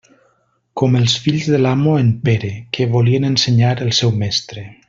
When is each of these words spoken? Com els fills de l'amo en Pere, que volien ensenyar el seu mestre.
Com 0.81 0.95
els 0.99 1.17
fills 1.25 1.45
de 1.55 1.59
l'amo 1.65 1.93
en 2.05 2.09
Pere, 2.25 2.51
que 2.79 2.91
volien 2.99 3.31
ensenyar 3.33 3.79
el 3.87 3.97
seu 4.03 4.21
mestre. 4.25 4.71